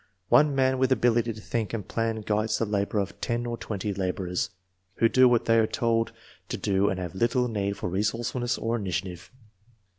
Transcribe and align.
One 0.29 0.55
man 0.55 0.79
with 0.79 0.91
ability 0.91 1.31
to 1.31 1.41
think 1.41 1.75
and 1.75 1.87
plan 1.87 2.21
guides 2.21 2.57
the 2.57 2.65
labor 2.65 2.97
of 2.97 3.21
ten 3.21 3.45
or 3.45 3.55
twenty 3.55 3.93
laborers, 3.93 4.49
who 4.95 5.07
do 5.07 5.29
what 5.29 5.45
they 5.45 5.59
are 5.59 5.67
told 5.67 6.11
to 6.49 6.57
do 6.57 6.89
and 6.89 6.99
have 6.99 7.13
little 7.13 7.47
need 7.47 7.77
for 7.77 7.87
resourcefulness 7.87 8.57
or 8.57 8.75
initiative. 8.77 9.29